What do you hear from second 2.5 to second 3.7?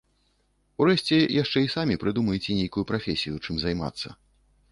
нейкую прафесію, чым